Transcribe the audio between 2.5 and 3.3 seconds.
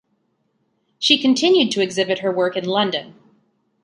in London.